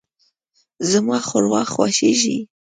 زما 0.89 1.17
ښوروا 1.27 1.61
خوښیږي. 1.73 2.37